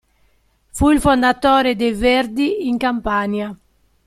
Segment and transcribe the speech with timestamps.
[0.71, 3.55] Fu il fondatore dei Verdi in Campania.